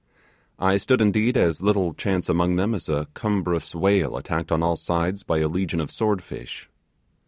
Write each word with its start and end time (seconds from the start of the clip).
I 0.57 0.77
stood 0.77 0.99
indeed 0.99 1.37
as 1.37 1.61
little 1.61 1.93
chance 1.93 2.27
among 2.27 2.55
them 2.55 2.73
as 2.73 2.89
a 2.89 3.07
cumbrous 3.13 3.75
whale 3.75 4.17
attacked 4.17 4.51
on 4.51 4.63
all 4.63 4.75
sides 4.75 5.21
by 5.21 5.37
a 5.37 5.47
legion 5.47 5.79
of 5.79 5.91
swordfish. 5.91 6.67